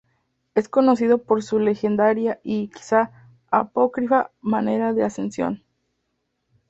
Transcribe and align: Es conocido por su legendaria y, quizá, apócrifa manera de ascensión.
Es 0.55 0.67
conocido 0.67 1.19
por 1.19 1.43
su 1.43 1.59
legendaria 1.59 2.39
y, 2.43 2.69
quizá, 2.69 3.29
apócrifa 3.51 4.31
manera 4.41 4.93
de 4.93 5.03
ascensión. 5.03 5.63